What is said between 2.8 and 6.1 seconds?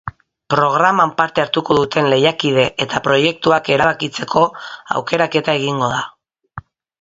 eta proiektuak erabakitzeko aukeraketa egingo da.